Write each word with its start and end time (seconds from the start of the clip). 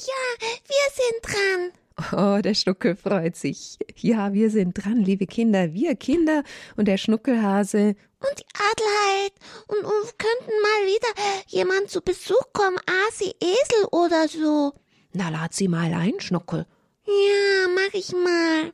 ja, 0.00 0.48
wir 0.66 0.86
sind 0.94 1.22
dran. 1.22 1.82
Oh, 2.12 2.40
der 2.40 2.54
Schnuckel 2.54 2.96
freut 2.96 3.36
sich. 3.36 3.78
Ja, 3.96 4.32
wir 4.32 4.50
sind 4.50 4.74
dran, 4.74 4.98
liebe 4.98 5.26
Kinder, 5.26 5.72
wir 5.72 5.94
Kinder 5.94 6.42
und 6.76 6.86
der 6.86 6.96
Schnuckelhase. 6.96 7.94
Und 8.20 8.38
die 8.38 8.46
Adelheid. 8.54 9.32
Und, 9.68 9.84
und 9.84 10.18
könnten 10.18 10.52
mal 10.62 10.86
wieder 10.86 11.22
jemand 11.48 11.90
zu 11.90 12.00
Besuch 12.00 12.52
kommen, 12.52 12.78
Asi, 13.08 13.34
Esel 13.40 13.86
oder 13.90 14.28
so. 14.28 14.72
Na, 15.12 15.28
lad 15.28 15.52
sie 15.52 15.68
mal 15.68 15.92
ein, 15.92 16.20
Schnuckel. 16.20 16.66
Ja, 17.06 17.68
mach 17.74 17.92
ich 17.92 18.12
mal. 18.12 18.72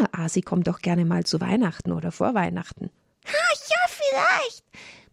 Ah, 0.00 0.24
Asi 0.24 0.40
kommt 0.40 0.66
doch 0.66 0.80
gerne 0.80 1.04
mal 1.04 1.24
zu 1.24 1.40
Weihnachten 1.40 1.92
oder 1.92 2.12
vor 2.12 2.34
Weihnachten. 2.34 2.90
Ha, 3.26 3.54
ja, 3.68 3.88
vielleicht. 3.88 4.64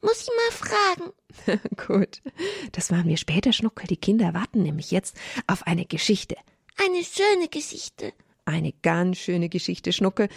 Muss 0.01 0.21
ich 0.21 0.29
mal 0.29 0.67
fragen. 0.67 1.13
Gut. 1.87 2.21
Das 2.71 2.91
machen 2.91 3.09
wir 3.09 3.17
später, 3.17 3.53
Schnuckel. 3.53 3.87
Die 3.87 3.97
Kinder 3.97 4.33
warten 4.33 4.63
nämlich 4.63 4.91
jetzt 4.91 5.15
auf 5.47 5.65
eine 5.67 5.85
Geschichte. 5.85 6.35
Eine 6.77 7.03
schöne 7.03 7.49
Geschichte. 7.49 8.13
Eine 8.45 8.73
ganz 8.81 9.17
schöne 9.17 9.49
Geschichte, 9.49 9.93
Schnuckel. 9.93 10.27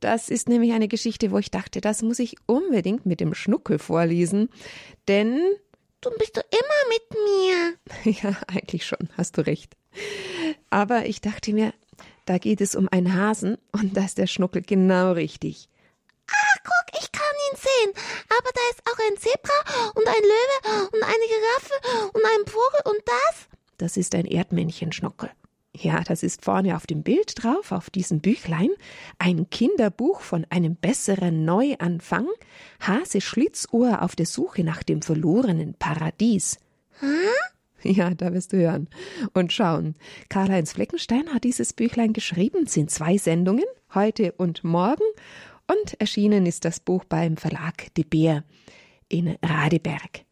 Das 0.00 0.30
ist 0.30 0.48
nämlich 0.48 0.72
eine 0.72 0.88
Geschichte, 0.88 1.30
wo 1.30 1.38
ich 1.38 1.50
dachte, 1.50 1.80
das 1.80 2.00
muss 2.02 2.18
ich 2.18 2.36
unbedingt 2.46 3.04
mit 3.04 3.20
dem 3.20 3.34
Schnuckel 3.34 3.78
vorlesen. 3.78 4.48
Denn. 5.08 5.40
Du 6.00 6.10
bist 6.18 6.38
doch 6.38 6.44
immer 6.50 6.88
mit 6.88 8.14
mir. 8.14 8.20
Ja, 8.22 8.36
eigentlich 8.46 8.86
schon, 8.86 9.10
hast 9.18 9.36
du 9.36 9.46
recht. 9.46 9.76
Aber 10.70 11.04
ich 11.04 11.20
dachte 11.20 11.52
mir, 11.52 11.74
da 12.24 12.38
geht 12.38 12.62
es 12.62 12.74
um 12.74 12.88
einen 12.88 13.14
Hasen 13.14 13.58
und 13.72 13.96
da 13.96 14.04
ist 14.04 14.16
der 14.16 14.26
Schnuckel 14.26 14.62
genau 14.62 15.12
richtig. 15.12 15.68
Ah, 16.30 16.58
guck, 16.62 17.00
ich 17.02 17.12
kann 17.12 17.22
ihn 17.50 17.56
sehen. 17.80 17.92
Aber 18.28 18.50
da 18.54 18.60
ist 18.70 18.82
auch 18.86 18.98
ein 19.08 19.16
Zebra 19.16 19.92
und 19.94 20.06
ein 20.06 20.22
Löwe 20.22 20.88
und 20.92 21.02
eine 21.02 21.26
Giraffe 21.26 22.10
und 22.14 22.24
ein 22.24 22.46
Vogel 22.46 22.80
und 22.84 23.02
das? 23.06 23.48
Das 23.78 23.96
ist 23.96 24.14
ein 24.14 24.26
Erdmännchen, 24.26 24.92
Schnuckel. 24.92 25.30
Ja, 25.72 26.02
das 26.02 26.22
ist 26.22 26.44
vorne 26.44 26.76
auf 26.76 26.86
dem 26.86 27.02
Bild 27.02 27.42
drauf, 27.42 27.70
auf 27.70 27.90
diesem 27.90 28.20
Büchlein, 28.20 28.70
ein 29.18 29.48
Kinderbuch 29.50 30.20
von 30.20 30.44
einem 30.50 30.74
besseren 30.74 31.44
Neuanfang, 31.44 32.26
Hase 32.80 33.20
Schlitzohr 33.20 34.02
auf 34.02 34.16
der 34.16 34.26
Suche 34.26 34.64
nach 34.64 34.82
dem 34.82 35.00
verlorenen 35.00 35.74
Paradies. 35.74 36.58
Hm? 36.98 37.08
Ja, 37.82 38.10
da 38.10 38.34
wirst 38.34 38.52
du 38.52 38.58
hören. 38.58 38.88
Und 39.32 39.52
schauen. 39.52 39.94
Karl-Heinz 40.28 40.72
Fleckenstein 40.72 41.32
hat 41.32 41.44
dieses 41.44 41.72
Büchlein 41.72 42.12
geschrieben, 42.12 42.64
es 42.64 42.74
sind 42.74 42.90
zwei 42.90 43.16
Sendungen, 43.16 43.64
heute 43.94 44.32
und 44.32 44.64
morgen, 44.64 45.04
und 45.70 46.00
erschienen 46.00 46.46
ist 46.46 46.64
das 46.64 46.80
Buch 46.80 47.04
beim 47.04 47.36
Verlag 47.36 47.94
De 47.94 48.04
Beer 48.04 48.44
in 49.08 49.38
Radeberg. 49.42 50.24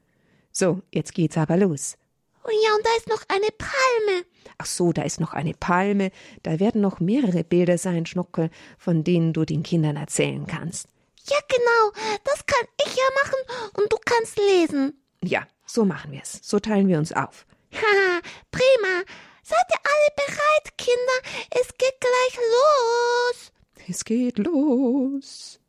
So, 0.50 0.82
jetzt 0.92 1.14
geht's 1.14 1.36
aber 1.36 1.56
los. 1.56 1.96
Oh 2.44 2.50
ja, 2.50 2.74
und 2.74 2.84
da 2.84 2.90
ist 2.96 3.08
noch 3.08 3.22
eine 3.28 3.48
Palme. 3.56 4.24
Ach 4.56 4.66
so, 4.66 4.92
da 4.92 5.02
ist 5.02 5.20
noch 5.20 5.34
eine 5.34 5.54
Palme. 5.54 6.10
Da 6.42 6.58
werden 6.58 6.80
noch 6.80 6.98
mehrere 6.98 7.44
Bilder 7.44 7.78
sein, 7.78 8.06
Schnuckel, 8.06 8.50
von 8.78 9.04
denen 9.04 9.32
du 9.32 9.44
den 9.44 9.62
Kindern 9.62 9.96
erzählen 9.96 10.46
kannst. 10.46 10.88
Ja, 11.28 11.36
genau. 11.48 12.16
Das 12.24 12.46
kann 12.46 12.66
ich 12.86 12.96
ja 12.96 13.04
machen 13.22 13.82
und 13.82 13.92
du 13.92 13.96
kannst 14.04 14.38
lesen. 14.38 15.00
Ja, 15.22 15.46
so 15.66 15.84
machen 15.84 16.12
wir's. 16.12 16.40
So 16.42 16.58
teilen 16.58 16.88
wir 16.88 16.98
uns 16.98 17.12
auf. 17.12 17.46
Haha, 17.72 18.20
prima. 18.50 19.04
Seid 19.42 19.66
ihr 19.70 19.80
alle 19.84 20.26
bereit, 20.26 20.78
Kinder? 20.78 21.48
Es 21.50 21.68
geht 21.76 22.00
gleich 22.00 22.36
los. 22.36 23.52
Es 23.90 24.04
geht 24.04 24.36
los. 24.36 25.60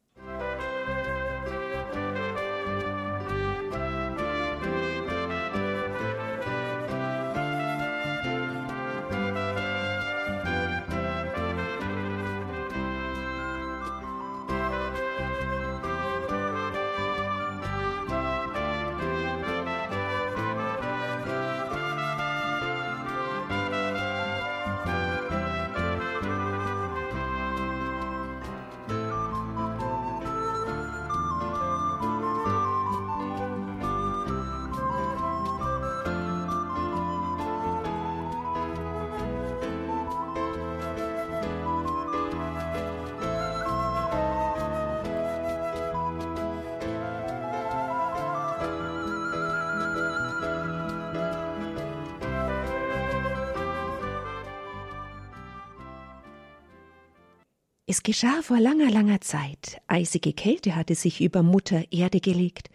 Es 57.92 58.04
geschah 58.04 58.44
vor 58.44 58.60
langer, 58.60 58.92
langer 58.92 59.20
Zeit. 59.20 59.82
Eisige 59.88 60.32
Kälte 60.32 60.76
hatte 60.76 60.94
sich 60.94 61.22
über 61.22 61.42
Mutter 61.42 61.92
Erde 61.92 62.20
gelegt. 62.20 62.70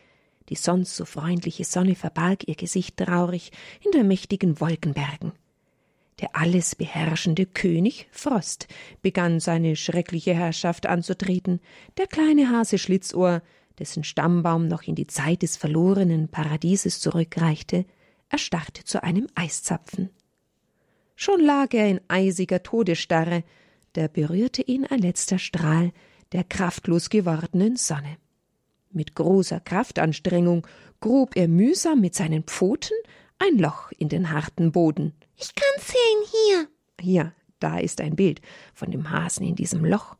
Die 0.49 0.57
sonst 0.57 0.97
so 0.97 1.05
freundliche 1.05 1.63
Sonne 1.63 1.95
verbarg 1.95 2.49
ihr 2.49 2.57
Gesicht 2.57 2.97
traurig 2.97 3.53
hinter 3.79 4.03
mächtigen 4.03 4.59
Wolkenbergen. 4.61 5.31
Der 6.21 6.35
alles 6.35 6.75
beherrschende 6.75 7.47
König 7.47 8.09
Frost 8.11 8.67
begann 9.03 9.39
seine 9.39 9.77
schreckliche 9.77 10.35
Herrschaft 10.35 10.87
anzutreten, 10.87 11.61
der 11.97 12.09
kleine 12.09 12.51
Hase 12.51 12.77
Schlitzohr, 12.77 13.41
dessen 13.79 14.03
Stammbaum 14.03 14.67
noch 14.67 14.83
in 14.83 14.97
die 14.97 15.07
Zeit 15.07 15.43
des 15.43 15.57
verlorenen 15.57 16.27
Paradieses 16.27 16.99
zurückreichte, 16.99 17.85
erstarrte 18.31 18.83
zu 18.83 19.05
einem 19.05 19.29
Eiszapfen. 19.37 20.11
Schon 21.15 21.39
lag 21.39 21.73
er 21.73 21.89
in 21.89 22.01
eisiger 22.09 22.65
Todesstarre, 22.65 23.45
da 23.95 24.09
berührte 24.09 24.63
ihn 24.63 24.87
ein 24.87 25.01
letzter 25.01 25.39
Strahl 25.39 25.93
der 26.33 26.45
kraftlos 26.45 27.11
gewordenen 27.11 27.77
Sonne. 27.77 28.19
Mit 28.91 29.15
großer 29.15 29.61
Kraftanstrengung 29.61 30.67
grub 31.01 31.37
er 31.37 31.49
mühsam 31.49 32.01
mit 32.01 32.15
seinen 32.15 32.45
Pfoten 32.45 32.97
ein 33.39 33.59
Loch 33.59 33.91
in 33.99 34.09
den 34.09 34.31
harten 34.31 34.73
Boden. 34.73 35.15
Ich 35.37 35.55
kann 35.55 35.81
sehen 35.81 36.31
hier. 36.31 36.69
Hier, 37.01 37.33
da 37.59 37.79
ist 37.79 38.01
ein 38.01 38.17
Bild 38.17 38.41
von 38.73 38.91
dem 38.91 39.11
Hasen 39.11 39.47
in 39.47 39.55
diesem 39.57 39.85
Loch. 39.85 40.17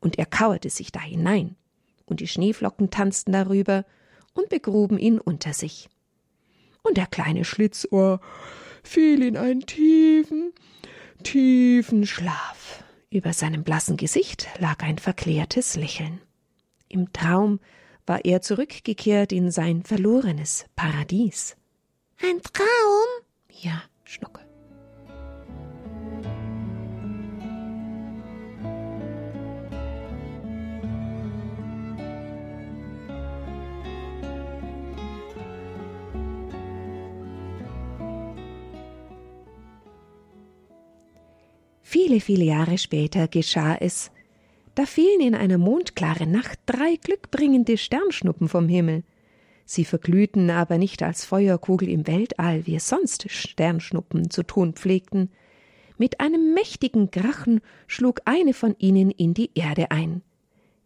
Und 0.00 0.18
er 0.18 0.26
kauerte 0.26 0.68
sich 0.68 0.90
da 0.92 1.00
hinein, 1.00 1.56
und 2.06 2.20
die 2.20 2.26
Schneeflocken 2.26 2.90
tanzten 2.90 3.32
darüber 3.32 3.84
und 4.34 4.48
begruben 4.48 4.98
ihn 4.98 5.18
unter 5.18 5.52
sich. 5.52 5.88
Und 6.82 6.96
der 6.96 7.06
kleine 7.06 7.44
Schlitzohr 7.44 8.20
fiel 8.82 9.22
in 9.22 9.36
einen 9.36 9.60
tiefen, 9.60 10.52
tiefen 11.22 12.06
Schlaf. 12.06 12.82
Über 13.12 13.34
seinem 13.34 13.62
blassen 13.62 13.98
Gesicht 13.98 14.48
lag 14.58 14.82
ein 14.82 14.96
verklärtes 14.96 15.76
Lächeln. 15.76 16.22
Im 16.88 17.12
Traum 17.12 17.60
war 18.06 18.24
er 18.24 18.40
zurückgekehrt 18.40 19.32
in 19.32 19.50
sein 19.50 19.82
verlorenes 19.82 20.64
Paradies. 20.76 21.54
Ein 22.22 22.40
Traum? 22.40 23.26
Ja, 23.50 23.82
Schnucke. 24.04 24.40
Viele, 41.92 42.20
viele 42.20 42.44
Jahre 42.44 42.78
später 42.78 43.28
geschah 43.28 43.76
es. 43.78 44.10
Da 44.74 44.86
fielen 44.86 45.20
in 45.20 45.34
einer 45.34 45.58
mondklaren 45.58 46.32
Nacht 46.32 46.58
drei 46.64 46.96
glückbringende 46.96 47.76
Sternschnuppen 47.76 48.48
vom 48.48 48.66
Himmel. 48.66 49.02
Sie 49.66 49.84
verglühten 49.84 50.48
aber 50.48 50.78
nicht 50.78 51.02
als 51.02 51.26
Feuerkugel 51.26 51.90
im 51.90 52.06
Weltall, 52.06 52.66
wie 52.66 52.76
es 52.76 52.88
sonst 52.88 53.30
Sternschnuppen 53.30 54.30
zu 54.30 54.42
tun 54.42 54.72
pflegten. 54.72 55.30
Mit 55.98 56.18
einem 56.18 56.54
mächtigen 56.54 57.10
Krachen 57.10 57.60
schlug 57.86 58.22
eine 58.24 58.54
von 58.54 58.74
ihnen 58.78 59.10
in 59.10 59.34
die 59.34 59.50
Erde 59.54 59.90
ein. 59.90 60.22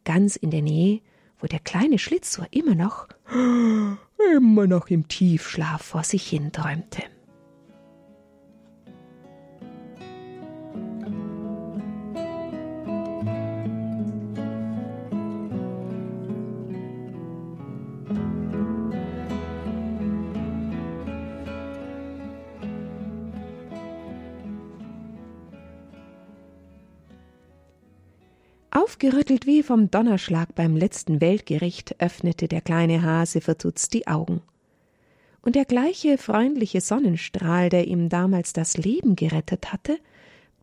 Ganz 0.03 0.35
in 0.35 0.51
der 0.51 0.63
Nähe, 0.63 1.03
wo 1.39 1.47
der 1.47 1.61
kleine 1.61 2.01
Schlitzohr 2.01 2.49
immer 2.51 2.75
noch, 2.75 3.07
immer 4.37 4.67
noch 4.67 4.89
im 4.89 5.07
Tiefschlaf 5.07 5.83
vor 5.83 6.03
sich 6.03 6.27
hin 6.27 6.51
Aufgerüttelt 28.87 29.47
wie 29.47 29.65
vom 29.65 29.91
Donnerschlag 29.91 30.55
beim 30.55 30.77
letzten 30.77 31.21
Weltgericht 31.21 32.01
öffnete 32.01 32.47
der 32.47 32.61
kleine 32.61 33.03
Hase 33.03 33.41
verdutzt 33.41 33.93
die 33.95 34.07
Augen. 34.07 34.43
Und 35.43 35.57
der 35.57 35.65
gleiche 35.65 36.19
freundliche 36.19 36.81
Sonnenstrahl, 36.81 37.69
der 37.69 37.89
ihm 37.89 38.09
damals 38.09 38.53
das 38.53 38.77
Leben 38.77 39.17
gerettet 39.17 39.73
hatte, 39.73 39.99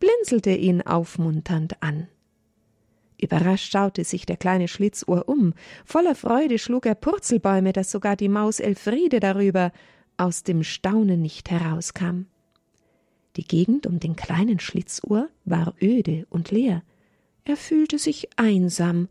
blinzelte 0.00 0.52
ihn 0.52 0.80
aufmunternd 0.80 1.82
an. 1.82 2.08
Überrascht 3.20 3.70
schaute 3.70 4.04
sich 4.04 4.24
der 4.24 4.38
kleine 4.38 4.68
Schlitzohr 4.68 5.28
um. 5.28 5.52
Voller 5.84 6.14
Freude 6.14 6.58
schlug 6.58 6.86
er 6.86 6.94
Purzelbäume, 6.94 7.74
dass 7.74 7.90
sogar 7.90 8.16
die 8.16 8.30
Maus 8.30 8.58
Elfriede 8.58 9.20
darüber 9.20 9.70
aus 10.16 10.44
dem 10.44 10.62
Staunen 10.62 11.20
nicht 11.20 11.50
herauskam. 11.50 12.22
Die 13.36 13.44
Gegend 13.44 13.86
um 13.86 14.00
den 14.00 14.16
kleinen 14.16 14.60
Schlitzohr 14.60 15.28
war 15.44 15.74
öde 15.82 16.26
und 16.30 16.50
leer. 16.50 16.82
Er 17.46 17.56
fühlte 17.58 17.98
sich 17.98 18.28
einsam 18.36 19.08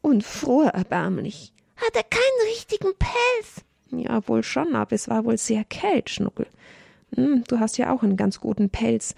und 0.00 0.22
fror 0.22 0.66
erbärmlich. 0.66 1.52
Hat 1.76 1.96
er 1.96 2.04
keinen 2.04 2.50
richtigen 2.52 2.92
Pelz? 2.96 3.64
Ja, 3.90 4.26
wohl 4.28 4.44
schon, 4.44 4.76
aber 4.76 4.92
es 4.92 5.08
war 5.08 5.24
wohl 5.24 5.36
sehr 5.36 5.64
kalt, 5.64 6.08
Schnuckel. 6.08 6.46
Hm, 7.16 7.42
du 7.48 7.58
hast 7.58 7.78
ja 7.78 7.92
auch 7.92 8.04
einen 8.04 8.16
ganz 8.16 8.38
guten 8.38 8.70
Pelz, 8.70 9.16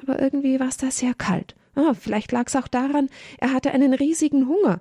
aber 0.00 0.20
irgendwie 0.20 0.58
war 0.58 0.68
es 0.68 0.78
da 0.78 0.90
sehr 0.90 1.12
kalt. 1.12 1.54
Ah, 1.74 1.92
vielleicht 1.92 2.32
lag's 2.32 2.56
auch 2.56 2.68
daran, 2.68 3.10
er 3.38 3.52
hatte 3.52 3.70
einen 3.72 3.92
riesigen 3.92 4.48
Hunger. 4.48 4.80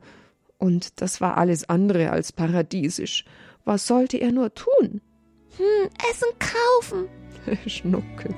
Und 0.57 1.01
das 1.01 1.19
war 1.19 1.37
alles 1.37 1.67
andere 1.67 2.11
als 2.11 2.31
paradiesisch. 2.31 3.25
Was 3.65 3.85
sollte 3.85 4.17
er 4.17 4.31
nur 4.31 4.53
tun? 4.53 5.01
Hm, 5.57 5.89
Essen 6.09 6.29
kaufen. 6.39 7.09
Schnuckel. 7.67 8.33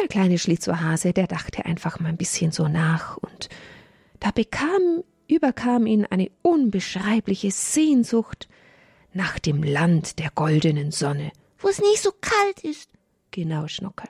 Der 0.00 0.08
kleine 0.08 0.38
Schlitzohrhase, 0.38 1.12
der 1.12 1.26
dachte 1.26 1.66
einfach 1.66 2.00
mal 2.00 2.08
ein 2.08 2.16
bisschen 2.16 2.52
so 2.52 2.68
nach 2.68 3.18
und 3.18 3.48
da 4.18 4.30
bekam, 4.30 5.02
überkam 5.28 5.86
ihn 5.86 6.06
eine 6.06 6.30
unbeschreibliche 6.42 7.50
Sehnsucht 7.50 8.48
nach 9.12 9.38
dem 9.38 9.62
Land 9.62 10.18
der 10.18 10.30
goldenen 10.34 10.90
Sonne. 10.90 11.32
Wo 11.58 11.68
es 11.68 11.80
nicht 11.80 12.00
so 12.00 12.12
kalt 12.20 12.60
ist. 12.60 12.90
Genau, 13.30 13.68
Schnuckel. 13.68 14.08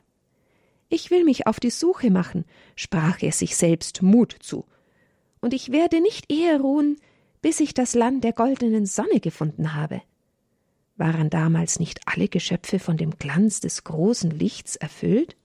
Ich 0.88 1.10
will 1.10 1.24
mich 1.24 1.46
auf 1.46 1.60
die 1.60 1.70
Suche 1.70 2.10
machen, 2.10 2.44
sprach 2.76 3.22
er 3.22 3.32
sich 3.32 3.56
selbst 3.56 4.02
Mut 4.02 4.36
zu. 4.40 4.66
Und 5.40 5.54
ich 5.54 5.72
werde 5.72 6.00
nicht 6.00 6.30
eher 6.30 6.60
ruhen, 6.60 6.96
bis 7.42 7.60
ich 7.60 7.74
das 7.74 7.94
Land 7.94 8.22
der 8.24 8.32
goldenen 8.32 8.86
Sonne 8.86 9.20
gefunden 9.20 9.74
habe. 9.74 10.02
Waren 10.96 11.30
damals 11.30 11.80
nicht 11.80 12.00
alle 12.06 12.28
Geschöpfe 12.28 12.78
von 12.78 12.96
dem 12.96 13.18
Glanz 13.18 13.60
des 13.60 13.84
großen 13.84 14.30
Lichts 14.30 14.76
erfüllt? 14.76 15.36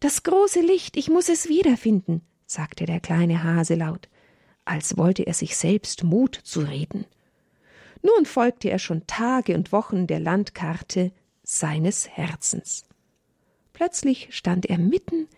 Das 0.00 0.22
große 0.22 0.60
Licht, 0.60 0.96
ich 0.96 1.08
muss 1.08 1.28
es 1.28 1.48
wiederfinden, 1.48 2.22
sagte 2.46 2.86
der 2.86 3.00
kleine 3.00 3.42
Hase 3.42 3.74
laut, 3.74 4.08
als 4.64 4.96
wollte 4.96 5.26
er 5.26 5.34
sich 5.34 5.56
selbst 5.56 6.04
Mut 6.04 6.38
zureden. 6.42 7.06
Nun 8.02 8.26
folgte 8.26 8.70
er 8.70 8.78
schon 8.78 9.06
Tage 9.06 9.54
und 9.54 9.72
Wochen 9.72 10.06
der 10.06 10.20
Landkarte 10.20 11.12
seines 11.42 12.08
Herzens. 12.08 12.84
Plötzlich 13.72 14.28
stand 14.30 14.66
er 14.66 14.78
mitten 14.78 15.28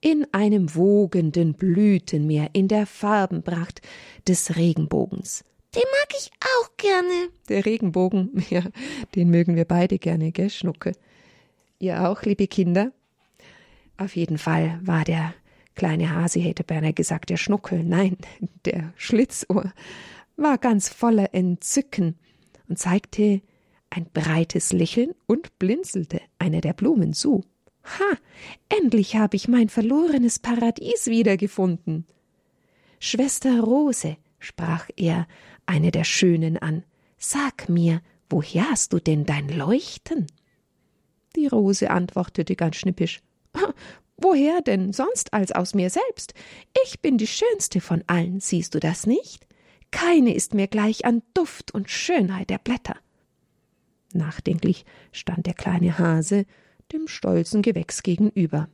in 0.00 0.26
einem 0.32 0.74
wogenden 0.74 1.54
Blütenmeer 1.54 2.50
in 2.52 2.68
der 2.68 2.86
Farbenpracht 2.86 3.80
des 4.26 4.56
Regenbogens. 4.56 5.44
Den 5.74 5.82
mag 6.00 6.14
ich 6.18 6.30
auch 6.40 6.76
gerne. 6.76 7.28
Der 7.48 7.64
Regenbogen, 7.64 8.44
ja, 8.50 8.62
den 9.14 9.30
mögen 9.30 9.56
wir 9.56 9.64
beide 9.64 9.98
gerne, 9.98 10.32
gell, 10.32 10.50
Schnucke? 10.50 10.92
Ihr 11.78 12.08
auch, 12.08 12.22
liebe 12.22 12.46
Kinder? 12.46 12.92
Auf 13.96 14.16
jeden 14.16 14.38
Fall 14.38 14.78
war 14.82 15.04
der 15.04 15.34
kleine 15.74 16.10
Hase, 16.10 16.40
hätte 16.40 16.64
beinahe 16.64 16.92
gesagt, 16.92 17.30
der 17.30 17.36
Schnuckel, 17.36 17.82
nein, 17.84 18.16
der 18.64 18.92
Schlitzohr, 18.96 19.72
war 20.36 20.58
ganz 20.58 20.88
voller 20.88 21.34
Entzücken 21.34 22.16
und 22.68 22.78
zeigte 22.78 23.42
ein 23.90 24.06
breites 24.12 24.72
Lächeln 24.72 25.14
und 25.26 25.58
blinzelte 25.58 26.20
einer 26.38 26.60
der 26.60 26.72
Blumen 26.72 27.12
zu. 27.12 27.44
Ha, 27.84 28.16
endlich 28.68 29.16
habe 29.16 29.36
ich 29.36 29.48
mein 29.48 29.68
verlorenes 29.68 30.38
Paradies 30.38 31.06
wiedergefunden. 31.06 32.06
Schwester 32.98 33.60
Rose, 33.60 34.16
sprach 34.38 34.88
er 34.96 35.26
eine 35.66 35.90
der 35.90 36.04
Schönen 36.04 36.56
an, 36.58 36.84
sag 37.18 37.68
mir, 37.68 38.00
woher 38.30 38.70
hast 38.70 38.92
du 38.92 38.98
denn 38.98 39.24
dein 39.24 39.48
Leuchten? 39.48 40.26
Die 41.36 41.46
Rose 41.46 41.90
antwortete 41.90 42.56
ganz 42.56 42.76
schnippisch, 42.76 43.20
Woher 44.16 44.60
denn 44.60 44.92
sonst 44.92 45.32
als 45.32 45.52
aus 45.52 45.74
mir 45.74 45.90
selbst? 45.90 46.34
Ich 46.84 47.00
bin 47.00 47.18
die 47.18 47.26
schönste 47.26 47.80
von 47.80 48.04
allen, 48.06 48.40
siehst 48.40 48.74
du 48.74 48.80
das 48.80 49.06
nicht? 49.06 49.46
Keine 49.90 50.34
ist 50.34 50.54
mir 50.54 50.68
gleich 50.68 51.04
an 51.04 51.22
Duft 51.34 51.74
und 51.74 51.90
Schönheit 51.90 52.50
der 52.50 52.58
Blätter. 52.58 52.96
Nachdenklich 54.14 54.84
stand 55.10 55.46
der 55.46 55.54
kleine 55.54 55.98
Hase 55.98 56.46
dem 56.92 57.08
stolzen 57.08 57.62
Gewächs 57.62 58.02
gegenüber. 58.02 58.68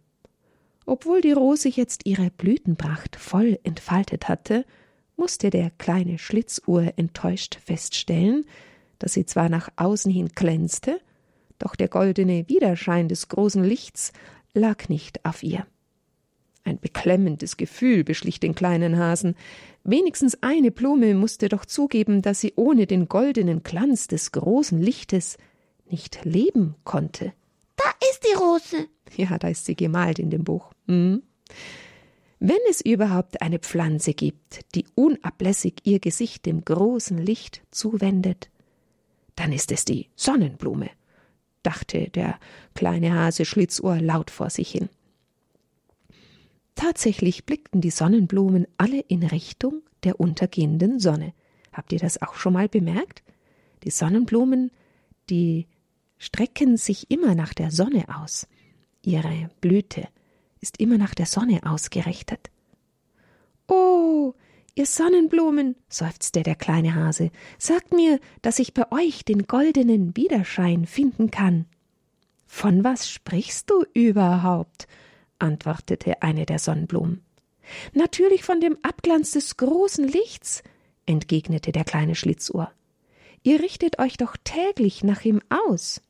Obwohl 0.86 1.20
die 1.20 1.32
Rose 1.32 1.68
jetzt 1.68 2.06
ihre 2.06 2.30
Blütenpracht 2.30 3.16
voll 3.16 3.58
entfaltet 3.62 4.28
hatte, 4.28 4.64
musste 5.16 5.50
der 5.50 5.70
kleine 5.70 6.18
Schlitzuhr 6.18 6.92
enttäuscht 6.96 7.58
feststellen, 7.64 8.46
dass 8.98 9.12
sie 9.12 9.26
zwar 9.26 9.48
nach 9.48 9.68
außen 9.76 10.10
hin 10.10 10.30
glänzte, 10.34 11.00
doch 11.58 11.74
der 11.74 11.88
goldene 11.88 12.48
Widerschein 12.48 13.08
des 13.08 13.28
großen 13.28 13.62
Lichts 13.62 14.12
lag 14.58 14.88
nicht 14.88 15.24
auf 15.24 15.42
ihr. 15.42 15.66
Ein 16.64 16.78
beklemmendes 16.78 17.56
Gefühl 17.56 18.04
beschlich 18.04 18.40
den 18.40 18.54
kleinen 18.54 18.98
Hasen. 18.98 19.36
Wenigstens 19.84 20.42
eine 20.42 20.70
Blume 20.70 21.14
musste 21.14 21.48
doch 21.48 21.64
zugeben, 21.64 22.20
dass 22.20 22.40
sie 22.40 22.52
ohne 22.56 22.86
den 22.86 23.08
goldenen 23.08 23.62
Glanz 23.62 24.06
des 24.06 24.32
großen 24.32 24.78
Lichtes 24.78 25.38
nicht 25.86 26.24
leben 26.24 26.74
konnte. 26.84 27.32
Da 27.76 27.84
ist 28.10 28.24
die 28.24 28.36
Rose. 28.36 28.86
Ja, 29.16 29.38
da 29.38 29.48
ist 29.48 29.64
sie 29.64 29.76
gemalt 29.76 30.18
in 30.18 30.28
dem 30.28 30.44
Buch. 30.44 30.72
Hm. 30.86 31.22
Wenn 32.40 32.58
es 32.68 32.82
überhaupt 32.82 33.40
eine 33.40 33.58
Pflanze 33.58 34.12
gibt, 34.12 34.60
die 34.74 34.84
unablässig 34.94 35.74
ihr 35.84 36.00
Gesicht 36.00 36.44
dem 36.44 36.64
großen 36.64 37.18
Licht 37.18 37.62
zuwendet, 37.70 38.50
dann 39.34 39.52
ist 39.52 39.72
es 39.72 39.84
die 39.84 40.08
Sonnenblume 40.14 40.90
dachte 41.62 42.10
der 42.10 42.38
kleine 42.74 43.14
Hase 43.14 43.44
Schlitzohr 43.44 44.00
laut 44.00 44.30
vor 44.30 44.50
sich 44.50 44.70
hin. 44.70 44.88
Tatsächlich 46.74 47.44
blickten 47.44 47.80
die 47.80 47.90
Sonnenblumen 47.90 48.66
alle 48.76 49.00
in 49.00 49.24
Richtung 49.24 49.82
der 50.04 50.20
untergehenden 50.20 51.00
Sonne. 51.00 51.32
Habt 51.72 51.92
ihr 51.92 51.98
das 51.98 52.22
auch 52.22 52.34
schon 52.34 52.52
mal 52.52 52.68
bemerkt? 52.68 53.22
Die 53.82 53.90
Sonnenblumen, 53.90 54.70
die 55.28 55.66
strecken 56.18 56.76
sich 56.76 57.10
immer 57.10 57.34
nach 57.34 57.54
der 57.54 57.70
Sonne 57.70 58.04
aus. 58.08 58.46
Ihre 59.02 59.50
Blüte 59.60 60.08
ist 60.60 60.80
immer 60.80 60.98
nach 60.98 61.14
der 61.14 61.26
Sonne 61.26 61.60
ausgerichtet. 61.64 62.50
Oh, 63.68 64.34
Ihr 64.78 64.86
Sonnenblumen, 64.86 65.74
seufzte 65.88 66.44
der 66.44 66.54
kleine 66.54 66.94
Hase, 66.94 67.32
sagt 67.58 67.92
mir, 67.92 68.20
dass 68.42 68.60
ich 68.60 68.74
bei 68.74 68.84
euch 68.92 69.24
den 69.24 69.48
goldenen 69.48 70.16
Widerschein 70.16 70.86
finden 70.86 71.32
kann. 71.32 71.66
Von 72.46 72.84
was 72.84 73.10
sprichst 73.10 73.68
du 73.70 73.82
überhaupt? 73.92 74.86
antwortete 75.40 76.22
eine 76.22 76.46
der 76.46 76.60
Sonnenblumen. 76.60 77.22
Natürlich 77.92 78.44
von 78.44 78.60
dem 78.60 78.78
Abglanz 78.82 79.32
des 79.32 79.56
großen 79.56 80.06
Lichts, 80.06 80.62
entgegnete 81.06 81.72
der 81.72 81.82
kleine 81.82 82.14
Schlitzohr. 82.14 82.70
Ihr 83.42 83.58
richtet 83.58 83.98
euch 83.98 84.16
doch 84.16 84.36
täglich 84.44 85.02
nach 85.02 85.24
ihm 85.24 85.40
aus. 85.48 86.02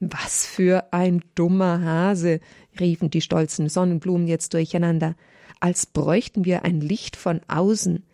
Was 0.00 0.46
für 0.46 0.90
ein 0.94 1.22
dummer 1.34 1.82
Hase, 1.82 2.40
riefen 2.80 3.10
die 3.10 3.20
stolzen 3.20 3.68
Sonnenblumen 3.68 4.26
jetzt 4.26 4.54
durcheinander 4.54 5.16
als 5.60 5.86
bräuchten 5.86 6.44
wir 6.44 6.64
ein 6.64 6.80
Licht 6.80 7.16
von 7.16 7.40
außen. 7.48 8.04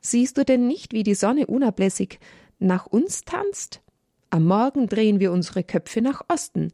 Siehst 0.00 0.38
du 0.38 0.44
denn 0.44 0.66
nicht, 0.66 0.92
wie 0.92 1.02
die 1.02 1.14
Sonne 1.14 1.46
unablässig 1.46 2.18
nach 2.58 2.86
uns 2.86 3.24
tanzt? 3.24 3.82
Am 4.30 4.46
Morgen 4.46 4.86
drehen 4.86 5.20
wir 5.20 5.32
unsere 5.32 5.64
Köpfe 5.64 6.00
nach 6.00 6.22
Osten. 6.28 6.72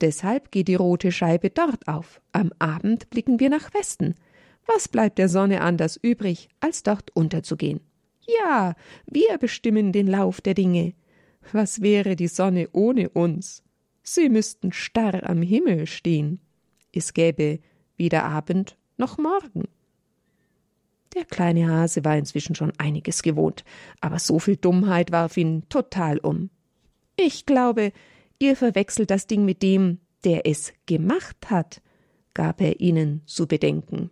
Deshalb 0.00 0.50
geht 0.50 0.68
die 0.68 0.74
rote 0.74 1.12
Scheibe 1.12 1.50
dort 1.50 1.86
auf. 1.86 2.20
Am 2.32 2.52
Abend 2.58 3.10
blicken 3.10 3.40
wir 3.40 3.50
nach 3.50 3.72
Westen. 3.74 4.14
Was 4.66 4.88
bleibt 4.88 5.18
der 5.18 5.28
Sonne 5.28 5.60
anders 5.60 5.96
übrig, 5.96 6.48
als 6.60 6.82
dort 6.82 7.14
unterzugehen? 7.14 7.80
Ja, 8.26 8.74
wir 9.06 9.38
bestimmen 9.38 9.92
den 9.92 10.06
Lauf 10.06 10.40
der 10.40 10.54
Dinge. 10.54 10.94
Was 11.52 11.82
wäre 11.82 12.16
die 12.16 12.28
Sonne 12.28 12.68
ohne 12.72 13.10
uns? 13.10 13.62
Sie 14.02 14.28
müssten 14.28 14.72
starr 14.72 15.28
am 15.28 15.42
Himmel 15.42 15.86
stehen. 15.86 16.40
Es 16.92 17.12
gäbe 17.12 17.60
weder 17.96 18.24
Abend 18.24 18.76
noch 18.96 19.18
morgen. 19.18 19.64
Der 21.14 21.24
kleine 21.24 21.68
Hase 21.68 22.04
war 22.04 22.16
inzwischen 22.16 22.54
schon 22.54 22.72
einiges 22.78 23.22
gewohnt, 23.22 23.64
aber 24.00 24.18
so 24.18 24.38
viel 24.38 24.56
Dummheit 24.56 25.12
warf 25.12 25.36
ihn 25.36 25.68
total 25.68 26.18
um. 26.18 26.50
Ich 27.16 27.46
glaube, 27.46 27.92
ihr 28.40 28.56
verwechselt 28.56 29.10
das 29.10 29.26
Ding 29.26 29.44
mit 29.44 29.62
dem, 29.62 30.00
der 30.24 30.46
es 30.46 30.72
gemacht 30.86 31.50
hat, 31.50 31.80
gab 32.34 32.60
er 32.60 32.80
ihnen 32.80 33.22
zu 33.26 33.46
bedenken. 33.46 34.10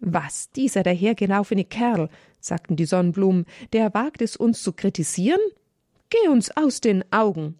Was, 0.00 0.50
dieser 0.50 0.82
dahergelaufene 0.82 1.64
Kerl, 1.64 2.08
sagten 2.40 2.76
die 2.76 2.84
Sonnenblumen, 2.86 3.46
der 3.72 3.94
wagt 3.94 4.22
es 4.22 4.36
uns 4.36 4.62
zu 4.62 4.72
kritisieren? 4.72 5.40
Geh 6.10 6.28
uns 6.28 6.56
aus 6.56 6.80
den 6.80 7.04
Augen. 7.12 7.56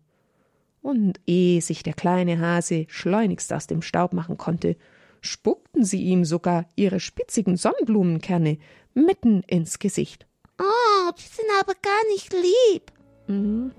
Und 0.81 1.21
ehe 1.27 1.61
sich 1.61 1.83
der 1.83 1.95
kleine 1.95 2.39
Hase 2.39 2.87
schleunigst 2.89 3.53
aus 3.53 3.67
dem 3.67 3.83
Staub 3.83 4.13
machen 4.13 4.39
konnte, 4.39 4.77
spuckten 5.21 5.85
sie 5.85 6.03
ihm 6.03 6.25
sogar 6.25 6.67
ihre 6.77 7.01
spitzigen 7.01 7.57
Sonnenblumenkerne 7.57 8.59
mitten 8.95 9.43
ins 9.43 9.79
Gesicht. 9.79 10.27
Oh, 10.61 11.11
die 11.17 11.23
sind 11.23 11.49
aber 11.61 11.75
gar 11.75 12.07
nicht 12.13 12.33
lieb. 12.33 12.93
Mhm. 13.27 13.73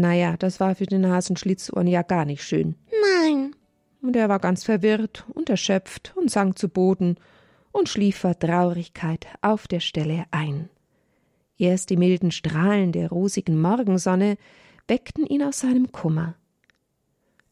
Naja, 0.00 0.36
das 0.38 0.60
war 0.60 0.76
für 0.76 0.86
den 0.86 1.06
Hasenschlitzohren 1.08 1.88
ja 1.88 2.02
gar 2.02 2.24
nicht 2.24 2.44
schön. 2.44 2.76
Nein. 3.20 3.56
Und 4.00 4.14
er 4.14 4.28
war 4.28 4.38
ganz 4.38 4.62
verwirrt 4.62 5.24
und 5.34 5.50
erschöpft 5.50 6.12
und 6.16 6.30
sank 6.30 6.56
zu 6.56 6.68
Boden 6.68 7.16
und 7.72 7.88
schlief 7.88 8.18
vor 8.18 8.38
Traurigkeit 8.38 9.26
auf 9.42 9.66
der 9.66 9.80
Stelle 9.80 10.24
ein. 10.30 10.68
Erst 11.58 11.90
die 11.90 11.96
milden 11.96 12.30
Strahlen 12.30 12.92
der 12.92 13.08
rosigen 13.08 13.60
Morgensonne 13.60 14.36
weckten 14.86 15.26
ihn 15.26 15.42
aus 15.42 15.60
seinem 15.60 15.90
Kummer. 15.90 16.36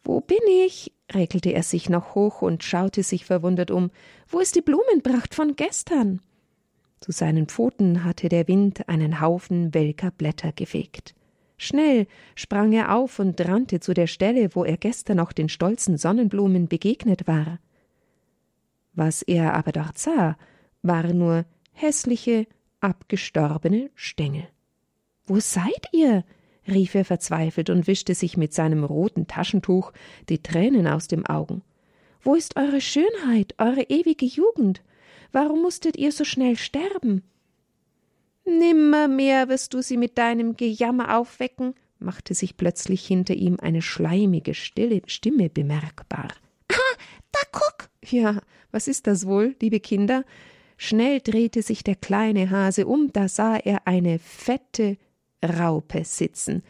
Wo 0.04 0.20
bin 0.20 0.38
ich? 0.64 0.92
räkelte 1.12 1.50
er 1.50 1.64
sich 1.64 1.88
noch 1.88 2.14
hoch 2.14 2.42
und 2.42 2.62
schaute 2.62 3.02
sich 3.02 3.24
verwundert 3.24 3.72
um. 3.72 3.90
Wo 4.28 4.38
ist 4.38 4.54
die 4.54 4.60
Blumenpracht 4.60 5.34
von 5.34 5.56
gestern? 5.56 6.20
Zu 7.00 7.10
seinen 7.10 7.46
Pfoten 7.46 8.04
hatte 8.04 8.28
der 8.28 8.46
Wind 8.46 8.88
einen 8.88 9.20
Haufen 9.20 9.74
welker 9.74 10.12
Blätter 10.12 10.52
gefegt. 10.52 11.14
Schnell 11.56 12.06
sprang 12.34 12.72
er 12.72 12.94
auf 12.94 13.18
und 13.18 13.40
rannte 13.40 13.80
zu 13.80 13.94
der 13.94 14.06
Stelle, 14.06 14.54
wo 14.54 14.64
er 14.64 14.76
gestern 14.76 15.16
noch 15.16 15.32
den 15.32 15.48
stolzen 15.48 15.96
Sonnenblumen 15.96 16.68
begegnet 16.68 17.26
war. 17.26 17.58
Was 18.92 19.22
er 19.22 19.54
aber 19.54 19.72
dort 19.72 19.98
sah, 19.98 20.36
waren 20.82 21.18
nur 21.18 21.44
hässliche, 21.72 22.46
abgestorbene 22.80 23.90
Stängel. 23.94 24.48
Wo 25.24 25.40
seid 25.40 25.88
ihr? 25.92 26.24
rief 26.68 26.94
er 26.94 27.04
verzweifelt 27.04 27.70
und 27.70 27.86
wischte 27.86 28.14
sich 28.14 28.36
mit 28.36 28.52
seinem 28.52 28.84
roten 28.84 29.26
Taschentuch 29.26 29.92
die 30.28 30.42
Tränen 30.42 30.86
aus 30.86 31.08
den 31.08 31.24
Augen. 31.26 31.62
Wo 32.20 32.34
ist 32.34 32.56
eure 32.56 32.80
Schönheit, 32.80 33.54
eure 33.58 33.82
ewige 33.82 34.26
Jugend? 34.26 34.82
Warum 35.32 35.62
musstet 35.62 35.96
ihr 35.96 36.12
so 36.12 36.24
schnell 36.24 36.56
sterben? 36.56 37.22
Nimmermehr 38.46 39.48
wirst 39.48 39.74
du 39.74 39.82
sie 39.82 39.96
mit 39.96 40.18
deinem 40.18 40.56
Gejammer 40.56 41.18
aufwecken, 41.18 41.74
machte 41.98 42.32
sich 42.34 42.56
plötzlich 42.56 43.04
hinter 43.06 43.34
ihm 43.34 43.58
eine 43.60 43.82
schleimige, 43.82 44.54
stille 44.54 45.02
Stimme 45.06 45.50
bemerkbar. 45.50 46.28
Ah, 46.70 46.96
da 47.32 47.40
guck! 47.52 47.88
Ja, 48.04 48.40
was 48.70 48.88
ist 48.88 49.06
das 49.06 49.26
wohl, 49.26 49.56
liebe 49.60 49.80
Kinder? 49.80 50.24
Schnell 50.76 51.20
drehte 51.20 51.62
sich 51.62 51.82
der 51.82 51.96
kleine 51.96 52.50
Hase 52.50 52.86
um, 52.86 53.12
da 53.12 53.28
sah 53.28 53.56
er 53.56 53.86
eine 53.86 54.18
fette 54.18 54.96
Raupe 55.42 56.04
sitzen. 56.04 56.62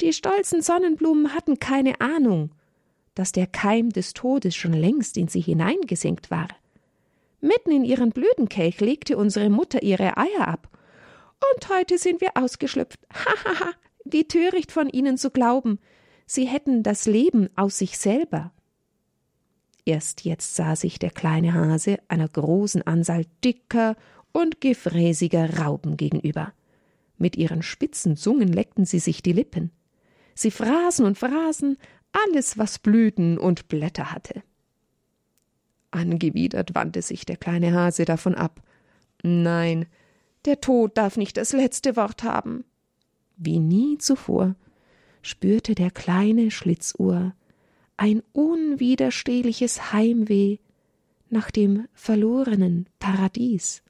Die 0.00 0.12
stolzen 0.12 0.62
Sonnenblumen 0.62 1.34
hatten 1.34 1.60
keine 1.60 2.00
Ahnung, 2.00 2.50
dass 3.14 3.32
der 3.32 3.46
Keim 3.46 3.90
des 3.90 4.12
Todes 4.12 4.56
schon 4.56 4.72
längst 4.72 5.16
in 5.16 5.28
sie 5.28 5.40
hineingesenkt 5.40 6.30
war. 6.30 6.48
Mitten 7.44 7.72
in 7.72 7.84
ihren 7.84 8.08
Blütenkelch 8.08 8.80
legte 8.80 9.18
unsere 9.18 9.50
Mutter 9.50 9.82
ihre 9.82 10.16
Eier 10.16 10.48
ab. 10.48 10.70
Und 11.54 11.68
heute 11.68 11.98
sind 11.98 12.22
wir 12.22 12.30
ausgeschlüpft. 12.36 12.98
Hahaha, 13.12 13.72
wie 14.06 14.26
töricht 14.26 14.72
von 14.72 14.88
ihnen 14.88 15.18
zu 15.18 15.28
glauben, 15.28 15.78
sie 16.24 16.46
hätten 16.46 16.82
das 16.82 17.04
Leben 17.04 17.50
aus 17.54 17.76
sich 17.76 17.98
selber. 17.98 18.50
Erst 19.84 20.24
jetzt 20.24 20.56
sah 20.56 20.74
sich 20.74 20.98
der 20.98 21.10
kleine 21.10 21.52
Hase 21.52 21.98
einer 22.08 22.28
großen 22.28 22.80
Anzahl 22.80 23.26
dicker 23.44 23.96
und 24.32 24.62
gefräßiger 24.62 25.58
Raupen 25.58 25.98
gegenüber. 25.98 26.54
Mit 27.18 27.36
ihren 27.36 27.62
spitzen 27.62 28.16
Zungen 28.16 28.48
leckten 28.48 28.86
sie 28.86 29.00
sich 29.00 29.22
die 29.22 29.34
Lippen. 29.34 29.70
Sie 30.34 30.50
fraßen 30.50 31.04
und 31.04 31.18
fraßen 31.18 31.76
alles, 32.10 32.56
was 32.56 32.78
Blüten 32.78 33.36
und 33.36 33.68
Blätter 33.68 34.12
hatte. 34.12 34.42
Angewidert 35.94 36.74
wandte 36.74 37.02
sich 37.02 37.24
der 37.24 37.36
kleine 37.36 37.72
Hase 37.72 38.04
davon 38.04 38.34
ab. 38.34 38.62
Nein, 39.22 39.86
der 40.44 40.60
Tod 40.60 40.96
darf 40.98 41.16
nicht 41.16 41.36
das 41.36 41.52
letzte 41.52 41.96
Wort 41.96 42.22
haben. 42.22 42.64
Wie 43.36 43.58
nie 43.58 43.98
zuvor 43.98 44.54
spürte 45.22 45.74
der 45.74 45.90
kleine 45.90 46.50
Schlitzohr 46.50 47.34
ein 47.96 48.22
unwiderstehliches 48.32 49.92
Heimweh 49.92 50.58
nach 51.30 51.50
dem 51.50 51.88
verlorenen 51.94 52.86
Paradies. 52.98 53.82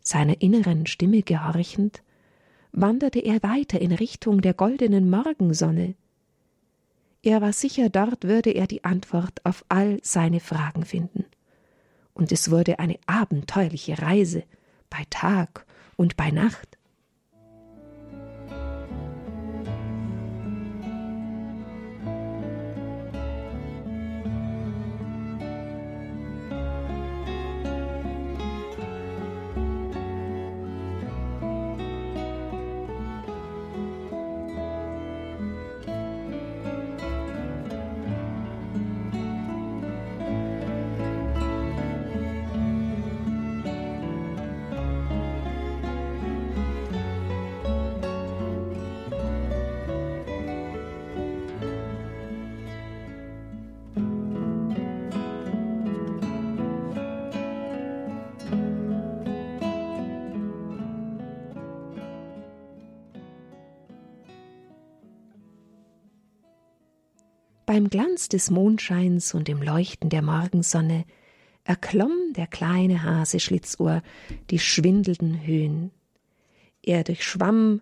Seiner 0.00 0.40
inneren 0.40 0.86
Stimme 0.86 1.22
gehorchend, 1.22 2.02
wanderte 2.72 3.20
er 3.20 3.42
weiter 3.42 3.80
in 3.80 3.92
Richtung 3.92 4.40
der 4.40 4.54
goldenen 4.54 5.10
Morgensonne, 5.10 5.94
er 7.22 7.40
war 7.40 7.52
sicher, 7.52 7.90
dort 7.90 8.24
würde 8.24 8.50
er 8.50 8.66
die 8.66 8.84
Antwort 8.84 9.44
auf 9.44 9.64
all 9.68 9.98
seine 10.02 10.40
Fragen 10.40 10.84
finden. 10.84 11.24
Und 12.14 12.32
es 12.32 12.50
wurde 12.50 12.78
eine 12.78 12.98
abenteuerliche 13.06 14.00
Reise 14.00 14.44
bei 14.88 15.04
Tag 15.10 15.66
und 15.96 16.16
bei 16.16 16.30
Nacht. 16.30 16.69
Beim 67.70 67.88
Glanz 67.88 68.28
des 68.28 68.50
Mondscheins 68.50 69.32
und 69.32 69.46
dem 69.46 69.62
Leuchten 69.62 70.10
der 70.10 70.22
Morgensonne 70.22 71.04
erklomm 71.62 72.32
der 72.34 72.48
kleine 72.48 73.04
Hase 73.04 73.38
Schlitzohr 73.38 74.02
die 74.50 74.58
schwindelnden 74.58 75.46
Höhen. 75.46 75.92
Er 76.82 77.04
durchschwamm 77.04 77.80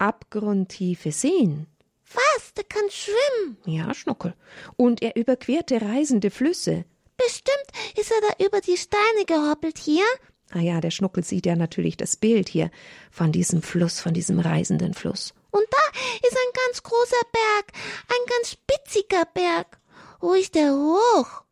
abgrundtiefe 0.00 1.12
Seen. 1.12 1.68
Was? 2.12 2.52
Der 2.54 2.64
kann 2.64 2.82
schwimmen? 2.90 3.58
Ja, 3.64 3.94
Schnuckel. 3.94 4.34
Und 4.74 5.02
er 5.02 5.14
überquerte 5.14 5.82
reisende 5.82 6.32
Flüsse. 6.32 6.84
Bestimmt 7.16 7.96
ist 7.96 8.10
er 8.10 8.20
da 8.28 8.44
über 8.44 8.60
die 8.60 8.76
Steine 8.76 9.24
gehoppelt 9.24 9.78
hier. 9.78 10.02
Ah 10.50 10.58
ja, 10.58 10.80
der 10.80 10.90
Schnuckel 10.90 11.22
sieht 11.22 11.46
ja 11.46 11.54
natürlich 11.54 11.96
das 11.96 12.16
Bild 12.16 12.48
hier 12.48 12.72
von 13.12 13.30
diesem 13.30 13.62
Fluss, 13.62 14.00
von 14.00 14.14
diesem 14.14 14.40
reisenden 14.40 14.94
Fluss. 14.94 15.32
Und 15.50 15.64
da 15.70 16.00
ist 16.26 16.36
ein 16.36 16.52
ganz 16.66 16.82
großer 16.82 17.22
Berg, 17.32 17.72
ein 18.08 18.26
ganz 18.28 18.50
spitziger 18.50 19.24
Berg. 19.32 19.78
Wo 20.20 20.34
ist 20.34 20.54
der 20.54 20.72
hoch? 20.72 21.44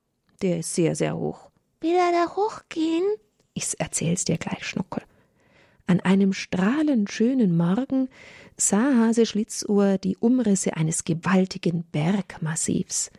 Der 0.42 0.58
ist 0.58 0.74
sehr, 0.74 0.94
sehr 0.94 1.16
hoch. 1.16 1.50
Will 1.80 1.94
er 1.94 2.12
da 2.12 2.34
hochgehen? 2.34 3.04
Ich 3.54 3.78
erzähl's 3.78 4.24
dir 4.24 4.38
gleich, 4.38 4.66
Schnuckel. 4.66 5.02
An 5.86 6.00
einem 6.00 6.32
strahlend 6.32 7.10
schönen 7.10 7.56
Morgen 7.56 8.08
sah 8.56 8.96
Hase 8.96 9.24
Schlitzohr 9.24 9.98
die 9.98 10.16
Umrisse 10.16 10.76
eines 10.76 11.04
gewaltigen 11.04 11.84
Bergmassivs. 11.84 13.10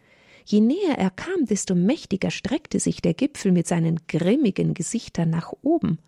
Je 0.46 0.60
näher 0.60 0.98
er 0.98 1.10
kam, 1.10 1.46
desto 1.46 1.76
mächtiger 1.76 2.30
streckte 2.32 2.80
sich 2.80 3.02
der 3.02 3.14
Gipfel 3.14 3.52
mit 3.52 3.68
seinen 3.68 4.02
grimmigen 4.08 4.74
Gesichtern 4.74 5.30
nach 5.30 5.54
oben. 5.62 6.00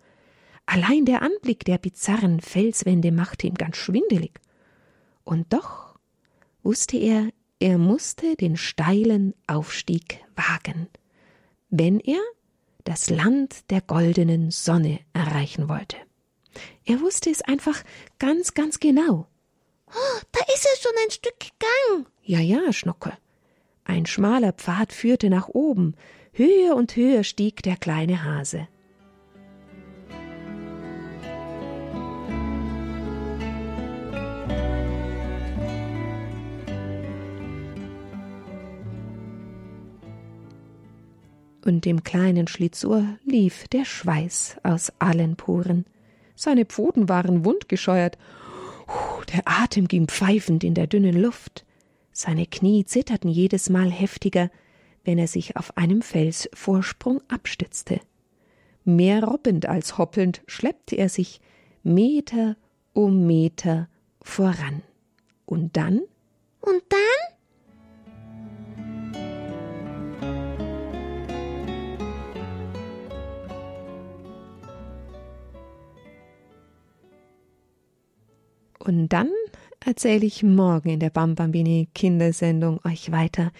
Allein 0.66 1.04
der 1.04 1.22
Anblick 1.22 1.64
der 1.64 1.78
bizarren 1.78 2.40
Felswände 2.40 3.10
machte 3.10 3.46
ihm 3.46 3.54
ganz 3.54 3.76
schwindelig. 3.76 4.38
Und 5.24 5.52
doch 5.52 5.98
wusste 6.62 6.96
er, 6.96 7.30
er 7.58 7.78
musste 7.78 8.36
den 8.36 8.56
steilen 8.56 9.34
Aufstieg 9.46 10.24
wagen, 10.34 10.88
wenn 11.68 12.00
er 12.00 12.20
das 12.84 13.10
Land 13.10 13.70
der 13.70 13.80
goldenen 13.82 14.50
Sonne 14.50 15.00
erreichen 15.12 15.68
wollte. 15.68 15.96
Er 16.84 17.00
wusste 17.00 17.30
es 17.30 17.42
einfach 17.42 17.82
ganz, 18.18 18.54
ganz 18.54 18.80
genau. 18.80 19.26
Oh, 19.88 20.20
da 20.32 20.40
ist 20.54 20.66
er 20.66 20.80
schon 20.80 20.92
ein 21.04 21.10
Stück 21.10 21.38
gegangen. 21.38 22.06
Ja, 22.22 22.40
ja, 22.40 22.72
Schnuckel. 22.72 23.12
Ein 23.84 24.06
schmaler 24.06 24.52
Pfad 24.52 24.92
führte 24.92 25.30
nach 25.30 25.48
oben. 25.48 25.94
Höher 26.32 26.76
und 26.76 26.94
höher 26.96 27.24
stieg 27.24 27.62
der 27.62 27.76
kleine 27.76 28.24
Hase. 28.24 28.68
Und 41.70 41.84
dem 41.84 42.02
kleinen 42.02 42.48
Schlitzohr 42.48 43.04
lief 43.24 43.68
der 43.68 43.84
Schweiß 43.84 44.56
aus 44.64 44.92
allen 44.98 45.36
Poren. 45.36 45.86
Seine 46.34 46.64
Pfoten 46.64 47.08
waren 47.08 47.44
wundgescheuert, 47.44 48.18
der 49.32 49.42
Atem 49.44 49.86
ging 49.86 50.08
pfeifend 50.08 50.64
in 50.64 50.74
der 50.74 50.88
dünnen 50.88 51.14
Luft, 51.20 51.64
seine 52.10 52.46
Knie 52.46 52.84
zitterten 52.84 53.30
jedes 53.30 53.70
Mal 53.70 53.88
heftiger, 53.88 54.50
wenn 55.04 55.16
er 55.16 55.28
sich 55.28 55.56
auf 55.56 55.76
einem 55.76 56.02
Felsvorsprung 56.02 57.22
abstützte. 57.28 58.00
Mehr 58.84 59.22
robbend 59.22 59.66
als 59.66 59.96
hoppelnd 59.96 60.42
schleppte 60.48 60.96
er 60.96 61.08
sich 61.08 61.40
Meter 61.84 62.56
um 62.94 63.28
Meter 63.28 63.88
voran. 64.22 64.82
Und 65.46 65.76
dann? 65.76 66.00
Und 66.60 66.82
dann? 66.88 67.36
Und 78.80 79.08
dann 79.08 79.30
erzähle 79.84 80.26
ich 80.26 80.42
morgen 80.42 80.88
in 80.88 81.00
der 81.00 81.10
Bambambini 81.10 81.88
Kindersendung 81.94 82.80
euch 82.84 83.12
weiter, 83.12 83.52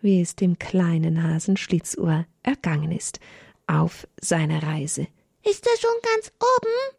wie 0.00 0.20
es 0.20 0.36
dem 0.36 0.58
kleinen 0.58 1.22
Hasen 1.22 1.56
Schlitzohr 1.56 2.26
ergangen 2.42 2.92
ist 2.92 3.20
auf 3.66 4.06
seiner 4.20 4.62
Reise. 4.62 5.08
Ist 5.44 5.66
er 5.66 5.78
schon 5.78 5.90
ganz 6.14 6.32
oben? 6.40 6.98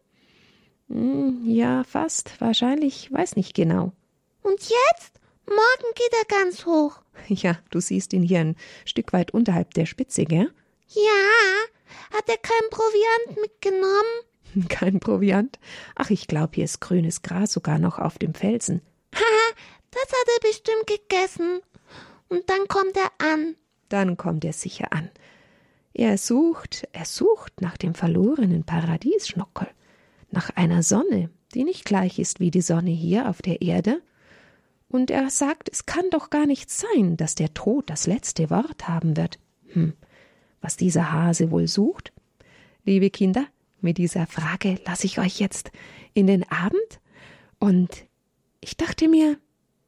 Hm, 0.88 1.50
ja, 1.50 1.84
fast. 1.84 2.40
Wahrscheinlich, 2.40 3.10
weiß 3.12 3.36
nicht 3.36 3.54
genau. 3.54 3.92
Und 4.42 4.60
jetzt? 4.60 5.20
Morgen 5.46 5.94
geht 5.94 6.12
er 6.12 6.38
ganz 6.38 6.66
hoch. 6.66 7.00
Ja, 7.28 7.58
du 7.70 7.80
siehst 7.80 8.14
ihn 8.14 8.22
hier 8.22 8.40
ein 8.40 8.56
Stück 8.86 9.12
weit 9.12 9.32
unterhalb 9.32 9.74
der 9.74 9.84
Spitze, 9.84 10.24
gell? 10.24 10.50
Ja. 10.88 12.16
Hat 12.16 12.28
er 12.28 12.38
kein 12.38 12.70
Proviant 12.70 13.40
mitgenommen? 13.42 14.24
Kein 14.68 15.00
Proviant? 15.00 15.58
Ach, 15.94 16.10
ich 16.10 16.26
glaube, 16.26 16.52
hier 16.54 16.64
ist 16.64 16.80
grünes 16.80 17.22
Gras 17.22 17.52
sogar 17.52 17.78
noch 17.78 17.98
auf 17.98 18.18
dem 18.18 18.34
Felsen. 18.34 18.82
Haha, 19.14 19.54
das 19.90 20.02
hat 20.02 20.28
er 20.36 20.48
bestimmt 20.48 20.86
gegessen. 20.86 21.60
Und 22.28 22.48
dann 22.48 22.68
kommt 22.68 22.96
er 22.96 23.10
an. 23.18 23.56
Dann 23.88 24.16
kommt 24.16 24.44
er 24.44 24.52
sicher 24.52 24.92
an. 24.92 25.10
Er 25.92 26.16
sucht, 26.16 26.88
er 26.92 27.04
sucht 27.04 27.60
nach 27.60 27.76
dem 27.76 27.94
verlorenen 27.94 28.64
Paradiesschnockel, 28.64 29.68
nach 30.30 30.50
einer 30.50 30.84
Sonne, 30.84 31.30
die 31.54 31.64
nicht 31.64 31.84
gleich 31.84 32.20
ist 32.20 32.38
wie 32.38 32.52
die 32.52 32.60
Sonne 32.60 32.90
hier 32.90 33.28
auf 33.28 33.42
der 33.42 33.60
Erde. 33.60 34.00
Und 34.88 35.10
er 35.10 35.30
sagt, 35.30 35.68
es 35.68 35.86
kann 35.86 36.08
doch 36.10 36.30
gar 36.30 36.46
nicht 36.46 36.70
sein, 36.70 37.16
dass 37.16 37.34
der 37.34 37.54
Tod 37.54 37.90
das 37.90 38.06
letzte 38.06 38.50
Wort 38.50 38.88
haben 38.88 39.16
wird. 39.16 39.38
Hm, 39.72 39.94
was 40.60 40.76
dieser 40.76 41.12
Hase 41.12 41.50
wohl 41.50 41.66
sucht? 41.66 42.12
Liebe 42.84 43.10
Kinder, 43.10 43.46
mit 43.82 43.98
dieser 43.98 44.26
Frage 44.26 44.78
lasse 44.86 45.06
ich 45.06 45.18
euch 45.18 45.40
jetzt 45.40 45.70
in 46.14 46.26
den 46.26 46.50
Abend 46.50 47.00
und 47.58 48.06
ich 48.60 48.76
dachte 48.76 49.08
mir, 49.08 49.38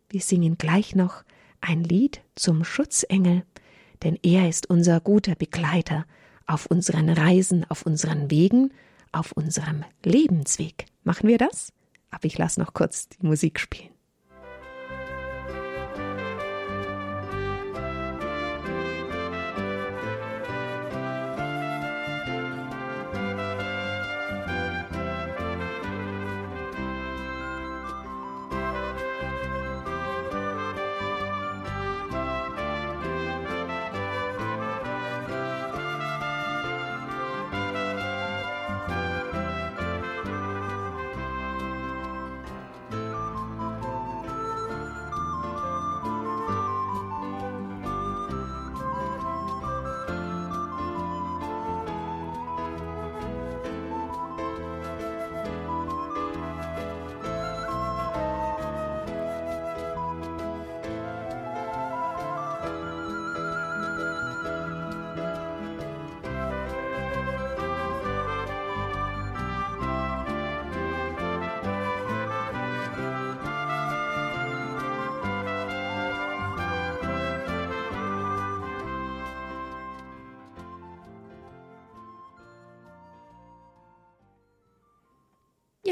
wir 0.08 0.20
singen 0.20 0.56
gleich 0.58 0.94
noch 0.94 1.24
ein 1.60 1.84
Lied 1.84 2.20
zum 2.34 2.64
Schutzengel, 2.64 3.44
denn 4.02 4.18
er 4.22 4.48
ist 4.48 4.68
unser 4.68 5.00
guter 5.00 5.34
Begleiter 5.34 6.06
auf 6.46 6.66
unseren 6.66 7.08
Reisen, 7.08 7.64
auf 7.70 7.86
unseren 7.86 8.30
Wegen, 8.30 8.72
auf 9.12 9.32
unserem 9.32 9.84
Lebensweg. 10.04 10.86
Machen 11.04 11.28
wir 11.28 11.38
das? 11.38 11.72
Aber 12.10 12.24
ich 12.24 12.36
lasse 12.36 12.60
noch 12.60 12.74
kurz 12.74 13.08
die 13.08 13.26
Musik 13.26 13.60
spielen. 13.60 13.91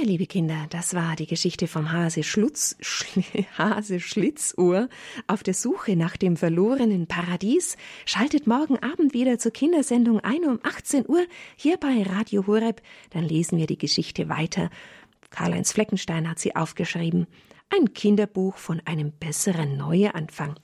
Ja, 0.00 0.06
liebe 0.06 0.26
Kinder, 0.26 0.66
das 0.70 0.94
war 0.94 1.14
die 1.14 1.26
Geschichte 1.26 1.66
vom 1.66 1.92
Hase, 1.92 2.22
Schlutz, 2.22 2.76
Schl 2.80 3.22
Hase 3.58 4.00
Schlitzohr 4.00 4.88
auf 5.26 5.42
der 5.42 5.52
Suche 5.52 5.94
nach 5.94 6.16
dem 6.16 6.38
verlorenen 6.38 7.06
Paradies. 7.06 7.76
Schaltet 8.06 8.46
morgen 8.46 8.78
Abend 8.78 9.12
wieder 9.12 9.38
zur 9.38 9.52
Kindersendung 9.52 10.20
ein 10.20 10.44
um 10.44 10.58
18 10.62 11.06
Uhr 11.06 11.26
hier 11.54 11.76
bei 11.76 12.02
Radio 12.02 12.46
Horeb. 12.46 12.80
Dann 13.10 13.24
lesen 13.24 13.58
wir 13.58 13.66
die 13.66 13.76
Geschichte 13.76 14.30
weiter. 14.30 14.70
Karl-Heinz 15.28 15.72
Fleckenstein 15.72 16.30
hat 16.30 16.38
sie 16.38 16.56
aufgeschrieben. 16.56 17.26
Ein 17.68 17.92
Kinderbuch 17.92 18.56
von 18.56 18.80
einem 18.86 19.12
besseren 19.12 19.76
Neuanfang. 19.76 20.54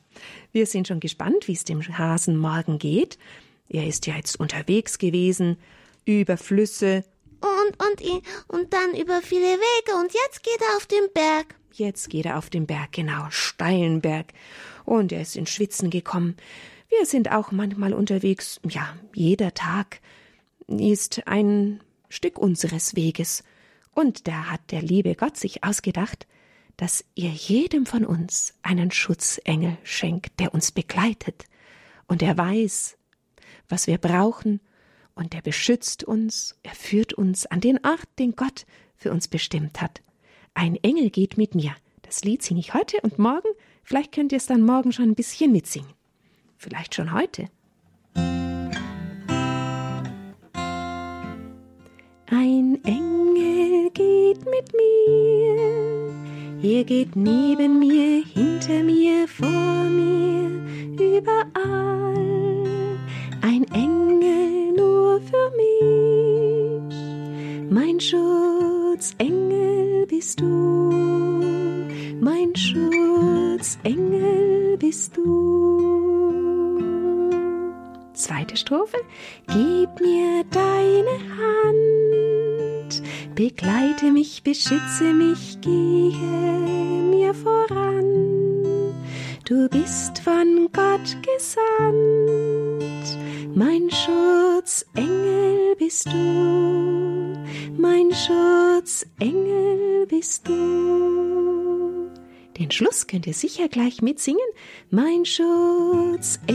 Wir 0.53 0.65
sind 0.65 0.89
schon 0.89 1.01
gespannt, 1.01 1.47
wie 1.47 1.53
es 1.53 1.65
dem 1.65 1.87
Hasen 1.99 2.39
morgen 2.39 2.79
geht. 2.79 3.19
Er 3.69 3.87
ist 3.87 4.07
ja 4.07 4.17
jetzt 4.17 4.41
unterwegs 4.41 4.97
gewesen, 4.97 5.59
über 6.07 6.39
Flüsse, 6.39 7.05
und, 7.41 7.83
und, 7.83 8.23
und 8.49 8.73
dann 8.73 8.95
über 8.95 9.23
viele 9.23 9.45
Wege 9.45 9.97
und 10.01 10.13
jetzt 10.13 10.43
geht 10.43 10.61
er 10.61 10.77
auf 10.77 10.87
den 10.87 11.09
Berg. 11.13 11.55
Jetzt 11.73 12.09
geht 12.09 12.27
er 12.27 12.39
auf 12.39 12.49
den 12.49 12.67
Berg, 12.67 12.93
genau, 12.93 13.27
steilen 13.31 14.01
Berg. 14.01 14.33
Und 14.85 15.13
er 15.13 15.21
ist 15.21 15.37
in 15.37 15.47
Schwitzen 15.47 15.91
gekommen. 15.91 16.37
Wir 16.89 17.05
sind 17.05 17.31
auch 17.33 17.51
manchmal 17.53 17.93
unterwegs, 17.93 18.61
ja, 18.69 18.97
jeder 19.13 19.53
Tag 19.53 20.01
ist 20.69 21.27
ein 21.27 21.81
Stück 22.09 22.39
unseres 22.39 22.97
Weges. 22.97 23.45
Und 23.93 24.29
da 24.29 24.51
hat 24.51 24.71
der 24.71 24.83
liebe 24.83 25.15
Gott 25.15 25.37
sich 25.37 25.65
ausgedacht, 25.65 26.27
dass 26.77 27.05
er 27.15 27.31
jedem 27.31 27.87
von 27.87 28.05
uns 28.05 28.55
einen 28.63 28.91
Schutzengel 28.91 29.79
schenkt, 29.83 30.39
der 30.41 30.55
uns 30.55 30.71
begleitet. 30.71 31.45
Und 32.07 32.23
er 32.23 32.37
weiß, 32.37 32.97
was 33.69 33.87
wir 33.87 33.99
brauchen 33.99 34.61
und 35.17 35.35
er 35.35 35.43
beschützt 35.43 36.05
uns, 36.05 36.55
er 36.63 36.75
führt 36.75 37.15
uns 37.15 37.47
an 37.47 37.61
den 37.61 37.79
Ort, 37.85 38.07
den 38.21 38.37
Gott 38.37 38.67
für 38.95 39.11
uns 39.11 39.27
bestimmt 39.27 39.81
hat. 39.81 40.03
Ein 40.55 40.77
Engel 40.77 41.11
geht 41.11 41.37
mit 41.37 41.55
mir. 41.55 41.75
Das 42.03 42.23
Lied 42.23 42.43
singe 42.43 42.61
ich 42.61 42.75
heute 42.75 42.99
und 43.03 43.19
morgen. 43.19 43.49
Vielleicht 43.83 44.13
könnt 44.13 44.31
ihr 44.33 44.39
es 44.39 44.47
dann 44.47 44.63
morgen 44.63 44.93
schon 44.93 45.07
ein 45.07 45.15
bisschen 45.15 45.51
mitsingen. 45.53 45.91
Vielleicht 46.57 46.95
schon 46.95 47.13
heute. 47.13 47.49
Ein 52.29 52.79
Engel 52.85 53.07
mit 54.45 54.73
mir. 54.73 55.47
Ihr 56.63 56.85
geht 56.85 57.17
neben 57.17 57.79
mir, 57.79 58.25
hinter 58.25 58.83
mir, 58.83 59.29
vor 59.29 59.85
mir, 59.85 60.51
überall. 60.99 62.17
Ein 63.43 63.65
Engel 63.73 64.66
für 65.31 65.53
mich. 65.57 66.97
Mein 67.71 68.01
Schutzengel 68.01 70.07
bist 70.07 70.41
du. 70.41 70.91
Mein 72.21 72.57
Schutzengel 72.57 74.77
bist 74.79 75.17
du. 75.17 75.77
Zweite 78.17 78.57
Strophe. 78.57 78.97
Gib 79.49 80.01
mir 80.01 80.43
deine 80.51 81.19
Hand, 81.39 83.03
begleite 83.35 84.11
mich, 84.11 84.43
beschütze 84.43 85.13
mich, 85.13 85.61
gehe 85.61 86.17
mir 87.11 87.35
voran. 87.35 88.95
Du 89.45 89.69
bist 89.69 90.19
von 90.21 90.71
Gott 90.73 91.15
gesandt, 91.23 93.19
mein 93.57 93.91
Schutzengel 93.91 95.75
bist 95.79 96.07
du, 96.13 97.35
mein 97.79 98.13
Schutzengel 98.13 100.07
bist 100.07 100.47
du. 100.47 102.11
Den 102.59 102.71
Schluss 102.71 103.07
könnt 103.07 103.27
ihr 103.27 103.33
sicher 103.33 103.69
gleich 103.69 104.03
mitsingen. 104.03 104.47
Mein 104.91 105.25
Schutzengel 105.25 106.47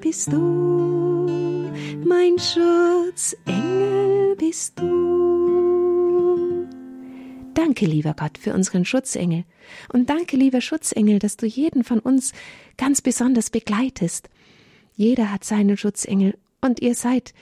bist 0.00 0.30
du, 0.30 1.72
mein 2.04 2.38
Schutzengel 2.38 4.36
bist 4.36 4.78
du. 4.78 6.68
Danke, 7.54 7.86
lieber 7.86 8.12
Gott, 8.14 8.36
für 8.36 8.52
unseren 8.52 8.84
Schutzengel. 8.84 9.44
Und 9.92 10.10
danke, 10.10 10.36
lieber 10.36 10.60
Schutzengel, 10.60 11.20
dass 11.20 11.38
du 11.38 11.46
jeden 11.46 11.84
von 11.84 12.00
uns 12.00 12.32
ganz 12.76 13.00
besonders 13.00 13.48
begleitest. 13.48 14.28
Jeder 14.98 15.30
hat 15.30 15.44
seinen 15.44 15.76
Schutzengel 15.76 16.36
und 16.60 16.80
ihr 16.82 16.96
seid 16.96 17.32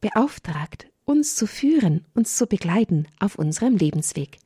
beauftragt, 0.00 0.86
uns 1.04 1.34
zu 1.34 1.48
führen, 1.48 2.06
uns 2.14 2.36
zu 2.36 2.46
begleiten 2.46 3.08
auf 3.18 3.34
unserem 3.34 3.76
Lebensweg. 3.76 4.38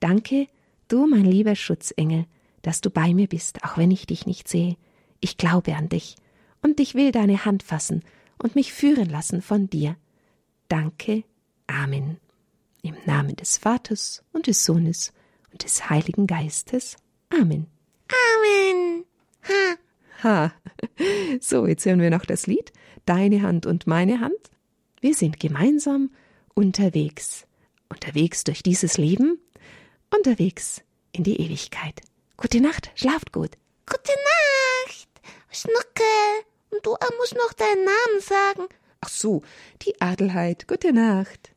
Danke, 0.00 0.48
Du, 0.90 1.06
mein 1.06 1.24
lieber 1.24 1.54
Schutzengel, 1.54 2.26
dass 2.62 2.80
du 2.80 2.90
bei 2.90 3.14
mir 3.14 3.28
bist, 3.28 3.62
auch 3.64 3.78
wenn 3.78 3.92
ich 3.92 4.06
dich 4.06 4.26
nicht 4.26 4.48
sehe. 4.48 4.76
Ich 5.20 5.36
glaube 5.36 5.76
an 5.76 5.88
dich 5.88 6.16
und 6.62 6.80
ich 6.80 6.96
will 6.96 7.12
deine 7.12 7.44
Hand 7.44 7.62
fassen 7.62 8.02
und 8.38 8.56
mich 8.56 8.72
führen 8.72 9.08
lassen 9.08 9.40
von 9.40 9.70
dir. 9.70 9.94
Danke. 10.66 11.22
Amen. 11.68 12.16
Im 12.82 12.96
Namen 13.06 13.36
des 13.36 13.56
Vaters 13.56 14.24
und 14.32 14.48
des 14.48 14.64
Sohnes 14.64 15.12
und 15.52 15.62
des 15.62 15.88
Heiligen 15.90 16.26
Geistes. 16.26 16.96
Amen. 17.30 17.68
Amen. 18.08 19.04
Ha. 19.44 19.76
Ha. 20.22 20.52
So, 21.40 21.66
jetzt 21.66 21.84
hören 21.86 22.00
wir 22.00 22.10
noch 22.10 22.24
das 22.24 22.46
Lied 22.46 22.72
Deine 23.06 23.42
Hand 23.42 23.66
und 23.66 23.86
meine 23.86 24.20
Hand. 24.20 24.50
Wir 25.00 25.14
sind 25.14 25.40
gemeinsam 25.40 26.10
unterwegs. 26.54 27.46
Unterwegs 27.88 28.44
durch 28.44 28.62
dieses 28.62 28.98
Leben 28.98 29.40
unterwegs 30.14 30.82
in 31.12 31.24
die 31.24 31.40
Ewigkeit. 31.40 32.02
Gute 32.36 32.60
Nacht, 32.60 32.90
schlaft 32.94 33.32
gut. 33.32 33.56
Gute 33.86 34.12
Nacht. 34.12 35.08
Schnuckel. 35.50 36.04
Und 36.70 36.86
du 36.86 36.96
musst 37.18 37.34
noch 37.34 37.52
deinen 37.54 37.84
Namen 37.84 38.20
sagen. 38.20 38.68
Ach 39.00 39.08
so, 39.08 39.42
die 39.82 40.00
Adelheid. 40.00 40.68
Gute 40.68 40.92
Nacht. 40.92 41.52